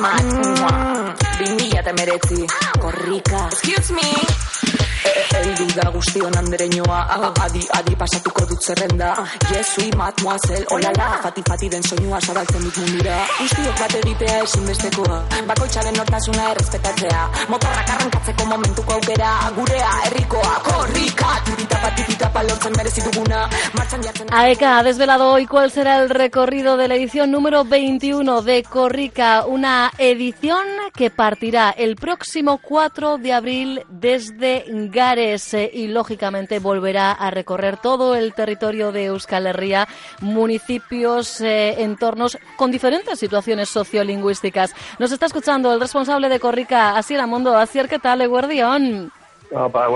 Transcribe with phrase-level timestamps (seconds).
[0.00, 1.24] mat.
[1.38, 2.46] Bimila eta meretzi.
[2.80, 3.48] Korrika.
[3.52, 4.10] Excuse me.
[5.36, 7.00] Eldu da guztion andereñoa
[7.44, 9.14] Adi, adi pasatuko dut zerrenda.
[9.50, 11.08] Jesui, mademoiselle, olala.
[11.22, 15.18] Fati, fati den soinua zabaltzen dut mundura Guztiok bat egitea ezinbestekoa.
[15.46, 17.22] Bakoitzaren nortasuna errespetatzea.
[17.48, 19.32] Motorrak arrankatzeko momentuko aukera.
[19.56, 19.90] Gurea,
[24.30, 29.44] AECA ha desvelado hoy cuál será el recorrido de la edición número 21 de Corrica,
[29.46, 37.12] una edición que partirá el próximo 4 de abril desde Gares eh, y lógicamente volverá
[37.12, 39.86] a recorrer todo el territorio de Euskal Herria,
[40.20, 44.74] municipios, eh, entornos con diferentes situaciones sociolingüísticas.
[44.98, 47.56] Nos está escuchando el responsable de Corrica, Asier Mundo.
[47.56, 49.12] Asier, ¿qué tal, Guardión?
[49.54, 49.88] Ah, para.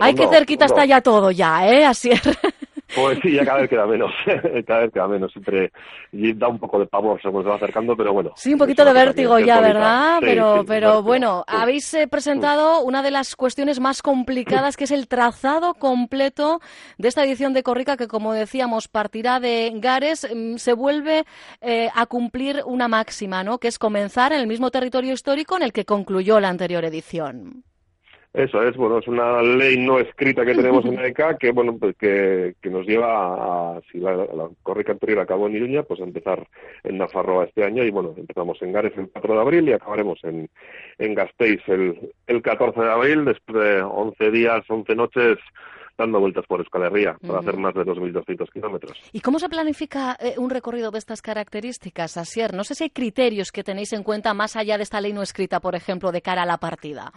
[0.00, 2.20] Ay, qué cerquita está ya todo ya, ¿eh, Asier?
[2.94, 4.10] Pues sí, ya cada vez queda menos,
[4.66, 5.70] cada vez queda menos, siempre
[6.10, 8.32] y da un poco de pavor según se va acercando, pero bueno.
[8.36, 10.18] Sí, un poquito de vértigo ya, ¿verdad?
[10.20, 15.06] pero pero bueno, habéis eh, presentado una de las cuestiones más complicadas, que es el
[15.06, 16.60] trazado completo
[16.96, 21.24] de esta edición de Corrica, que como decíamos, partirá de Gares, mm, se vuelve
[21.60, 23.58] eh, a cumplir una máxima, ¿no?
[23.58, 27.64] Que es comenzar en el mismo territorio histórico en el que concluyó la anterior edición.
[28.34, 31.96] Eso es, bueno, es una ley no escrita que tenemos en ECA que, bueno, pues
[31.96, 36.04] que, que nos lleva a, si la, la corrica anterior acabó en Iruña, pues a
[36.04, 36.46] empezar
[36.84, 40.18] en Nafarroa este año y, bueno, empezamos en Gares el 4 de abril y acabaremos
[40.24, 40.48] en,
[40.98, 45.38] en Gasteiz el, el 14 de abril, después de 11 días, 11 noches
[45.98, 48.96] dando vueltas por Euskal Herria para hacer más de 2.200 kilómetros.
[49.12, 52.54] ¿Y cómo se planifica eh, un recorrido de estas características, Asier?
[52.54, 55.22] No sé si hay criterios que tenéis en cuenta más allá de esta ley no
[55.22, 57.12] escrita, por ejemplo, de cara a la partida.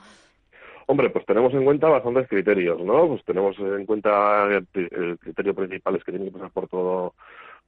[0.91, 3.07] Hombre, pues tenemos en cuenta bastantes criterios, ¿no?
[3.07, 7.13] Pues tenemos en cuenta el, el criterio principal es que tiene que pasar por todo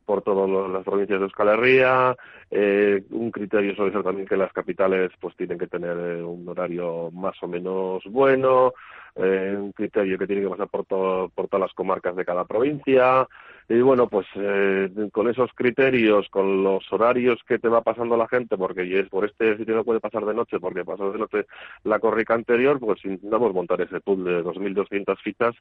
[0.05, 2.17] por todas las provincias de Euskal Herria.
[2.51, 6.45] Eh, un criterio suele ser también que las capitales pues tienen que tener eh, un
[6.49, 8.73] horario más o menos bueno.
[9.15, 12.43] Eh, un criterio que tiene que pasar por, todo, por todas las comarcas de cada
[12.43, 13.25] provincia.
[13.69, 18.27] Y bueno, pues eh, con esos criterios, con los horarios que te va pasando la
[18.27, 21.45] gente, porque es por este sitio no puede pasar de noche, porque pasó de noche
[21.83, 25.55] la corrica anterior, pues intentamos montar ese pool de 2.200 fichas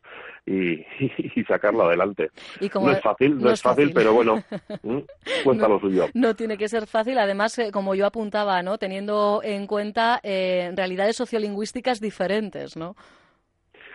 [0.47, 0.73] y,
[1.37, 2.31] y, sacarlo adelante.
[2.61, 3.95] Y como no es fácil, no, no es fácil, fácil.
[3.95, 4.43] pero bueno,
[5.45, 6.09] cuenta no, lo suyo.
[6.15, 8.79] No tiene que ser fácil, además, eh, como yo apuntaba, ¿no?
[8.79, 12.97] teniendo en cuenta eh, realidades sociolingüísticas diferentes, ¿no?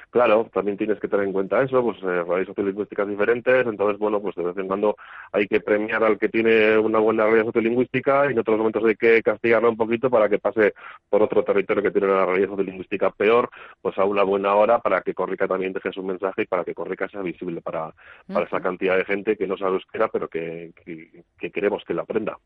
[0.09, 4.35] Claro, también tienes que tener en cuenta eso, pues eh, sociolingüísticas diferentes, entonces, bueno, pues
[4.35, 4.95] de vez en cuando
[5.31, 8.95] hay que premiar al que tiene una buena realidad sociolingüística y en otros momentos hay
[8.95, 10.73] que castigarlo un poquito para que pase
[11.09, 13.49] por otro territorio que tiene una realidad sociolingüística peor,
[13.81, 16.73] pues a una buena hora para que Corrica también deje su mensaje y para que
[16.73, 17.93] Corrica sea visible para,
[18.31, 21.93] para esa cantidad de gente que no sabe euskera, pero que, que, que queremos que
[21.93, 22.37] la aprenda.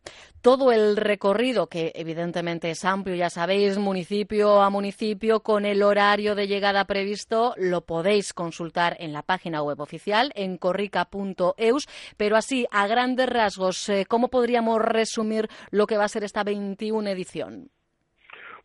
[0.42, 6.36] Todo el recorrido, que evidentemente es amplio, ya sabéis, municipio a municipio, con el horario
[6.36, 12.68] de llegada previsto, lo podéis consultar en la página web oficial en corrica.eus, pero así,
[12.72, 17.70] a grandes rasgos, eh, ¿cómo podríamos resumir lo que va a ser esta 21 edición?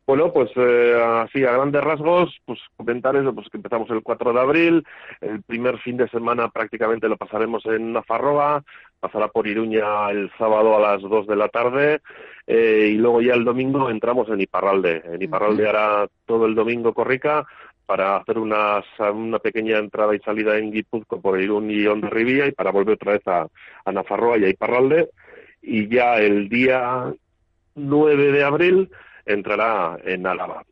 [0.06, 4.32] Bueno, pues eh, así a grandes rasgos, pues comentar eso, pues que empezamos el 4
[4.32, 4.86] de abril,
[5.20, 8.62] el primer fin de semana prácticamente lo pasaremos en Nafarroa,
[9.00, 12.02] pasará por Iruña el sábado a las 2 de la tarde
[12.46, 15.02] eh, y luego ya el domingo entramos en Iparralde.
[15.06, 15.70] En Iparralde uh -huh.
[15.70, 17.44] hará todo el domingo Corrica,
[17.86, 18.82] para hacer una,
[19.12, 23.12] una pequeña entrada y salida en Guipúzcoa por Irún y Hondarribía y para volver otra
[23.12, 23.46] vez a,
[23.84, 25.10] a Nafarroa y a Iparralde.
[25.62, 27.12] Y ya el día
[27.76, 28.90] 9 de abril
[29.24, 30.64] entrará en Araba.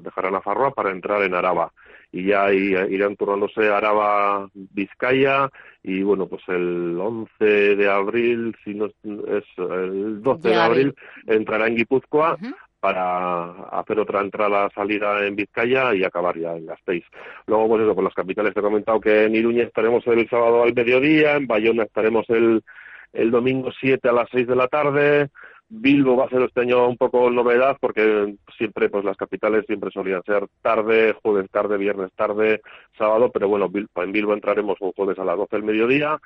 [0.00, 1.72] Dejará Nafarroa para entrar en Araba.
[2.12, 5.48] Y ya irán turnándose Araba, Vizcaya,
[5.82, 10.94] y bueno, pues el 11 de abril, si no es el 12 de abril,
[11.26, 12.34] entrará en Guipúzcoa.
[12.34, 13.44] Uh -huh para
[13.78, 17.04] hacer otra entrada salida en Vizcaya y acabar ya en Gasteiz.
[17.46, 20.64] Luego, pues eso, por las capitales te he comentado que en Iruña estaremos el sábado
[20.64, 22.64] al mediodía, en Bayona estaremos el,
[23.12, 25.30] el domingo 7 a las 6 de la tarde,
[25.68, 29.92] Bilbo va a ser este año un poco novedad porque siempre pues las capitales siempre
[29.92, 32.62] solían ser tarde, jueves tarde, viernes tarde,
[32.98, 36.18] sábado, pero bueno, en Bilbo entraremos un jueves a las 12 del mediodía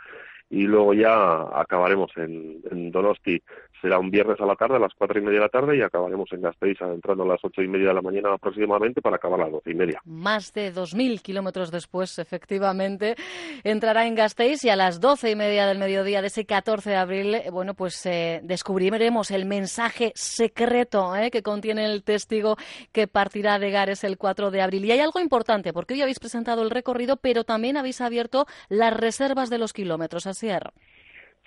[0.48, 3.42] y luego ya acabaremos en, Donosti.
[3.80, 5.82] Será un viernes a la tarde, a las cuatro y media de la tarde, y
[5.82, 9.40] acabaremos en Gasteiz entrando a las ocho y media de la mañana aproximadamente para acabar
[9.40, 10.00] a las doce y media.
[10.04, 13.16] Más de dos mil kilómetros después, efectivamente,
[13.64, 16.96] entrará en Gasteiz y a las doce y media del mediodía de ese 14 de
[16.96, 22.56] abril, bueno, pues eh, descubriremos el mensaje secreto eh, que contiene el testigo
[22.92, 24.84] que partirá de Gares el 4 de abril.
[24.86, 28.96] Y hay algo importante, porque hoy habéis presentado el recorrido, pero también habéis abierto las
[28.96, 30.26] reservas de los kilómetros.
[30.36, 30.70] Asier.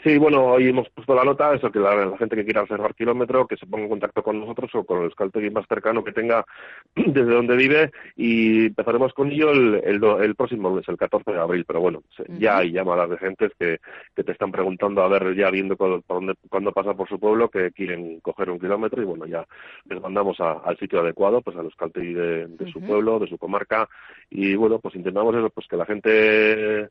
[0.02, 3.46] Sí, bueno, hoy hemos puesto la nota, eso que la, gente que quiera reservar kilómetro,
[3.46, 6.46] que se ponga en contacto con nosotros o con el scouting más cercano que tenga
[6.96, 7.92] desde donde vive.
[8.16, 12.02] Y empezaremos con ello el, el, próximo mes, el 14 de abril, pero bueno,
[12.38, 13.80] ya hay llamadas de gente que,
[14.16, 16.02] que te están preguntando, a ver, ya viendo cuando,
[16.50, 19.02] cuando pasa por su pueblo, que quieren coger un kilómetro.
[19.02, 19.46] Y bueno, ya
[19.84, 23.90] les mandamos al sitio adecuado, pues al scouting de, de su pueblo, de su comarca.
[24.30, 26.90] Y bueno, pues intentamos eso, pues que la gente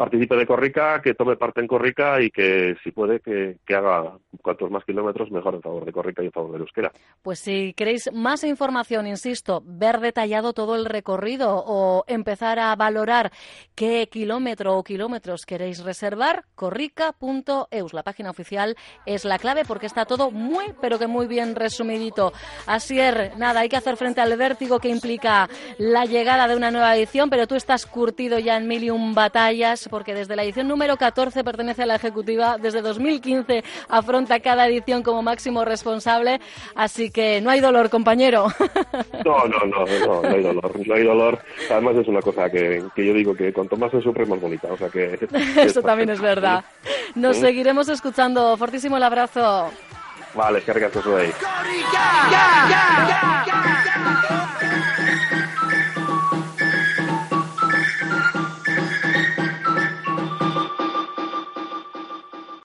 [0.00, 4.70] participe de Corrica, que tome parte en Corrica y que, si puede, que, haga cuantos
[4.70, 6.90] más kilómetros, mejor en favor de Corrica y en favor de euskera.
[7.20, 13.30] Pues si queréis más información, insisto, ver detallado todo el recorrido o empezar a valorar
[13.74, 17.92] qué kilómetro o kilómetros queréis reservar, corrica.eus.
[17.92, 22.32] La página oficial es la clave porque está todo muy, pero que muy bien resumidito.
[22.66, 26.70] Así es, nada, hay que hacer frente al vértigo que implica la llegada de una
[26.70, 30.44] nueva edición, pero tú estás curtido ya en mil y un batallas porque desde la
[30.44, 36.40] edición número 14 pertenece a la ejecutiva, desde 2015 afronta cada edición como máximo responsable,
[36.74, 38.46] así que no hay dolor, compañero.
[39.24, 41.38] No, no, no, no, no hay dolor, no hay dolor.
[41.70, 44.68] Además es una cosa que, que yo digo que cuanto más se sufre, más bonita,
[44.72, 45.18] o sea que...
[45.56, 46.64] Eso también es verdad.
[47.14, 48.56] Nos seguiremos escuchando.
[48.56, 49.70] Fortísimo el abrazo.
[50.34, 51.32] Vale, carga eso ahí.